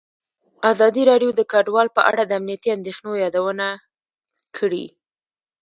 [0.71, 3.67] ازادي راډیو د کډوال په اړه د امنیتي اندېښنو یادونه
[4.57, 4.85] کړې.